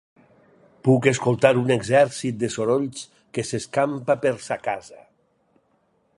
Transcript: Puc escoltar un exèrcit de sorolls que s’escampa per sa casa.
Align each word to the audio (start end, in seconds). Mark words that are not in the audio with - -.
Puc 0.87 1.07
escoltar 1.11 1.51
un 1.63 1.69
exèrcit 1.75 2.41
de 2.45 2.51
sorolls 2.55 3.05
que 3.37 3.47
s’escampa 3.51 4.21
per 4.27 4.37
sa 4.49 4.59
casa. 4.71 5.03